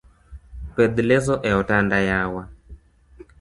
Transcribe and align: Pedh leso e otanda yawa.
Pedh 0.75 0.97
leso 1.09 1.35
e 1.49 1.51
otanda 1.61 1.97
yawa. 2.09 2.43